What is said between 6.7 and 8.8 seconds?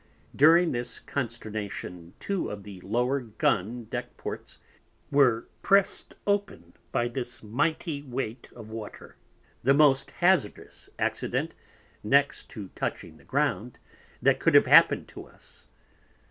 by this mighty weight of